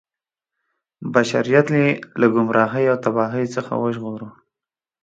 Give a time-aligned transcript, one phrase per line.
[1.13, 1.87] بشریت یې
[2.19, 4.29] له ګمراهۍ او تباهۍ څخه وژغوره.